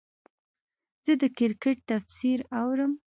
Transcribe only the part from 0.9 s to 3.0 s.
زه د کرکټ تفسیر اورم.